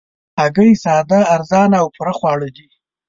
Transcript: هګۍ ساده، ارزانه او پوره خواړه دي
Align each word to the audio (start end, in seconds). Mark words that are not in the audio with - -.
هګۍ 0.41 0.71
ساده، 0.83 1.19
ارزانه 1.35 1.77
او 1.81 1.87
پوره 1.95 2.13
خواړه 2.19 2.49
دي 2.55 2.67